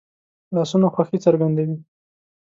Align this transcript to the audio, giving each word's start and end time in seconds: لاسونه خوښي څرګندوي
لاسونه 0.55 0.87
خوښي 0.95 1.17
څرګندوي 1.25 1.75